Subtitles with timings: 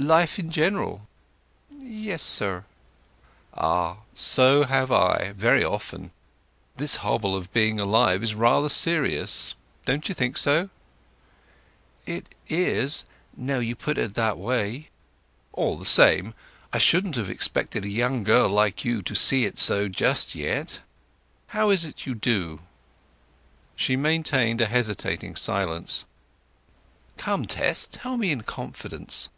[0.00, 1.08] "Life in general?"
[1.76, 2.64] "Yes, sir."
[3.52, 6.12] "Ah—so have I, very often.
[6.76, 9.56] This hobble of being alive is rather serious,
[9.86, 10.70] don't you think so?"
[12.06, 14.90] "It is—now you put it that way."
[15.52, 16.32] "All the same,
[16.72, 20.78] I shouldn't have expected a young girl like you to see it so just yet.
[21.48, 22.60] How is it you do?"
[23.74, 26.04] She maintained a hesitating silence.
[27.16, 29.28] "Come, Tess, tell me in confidence."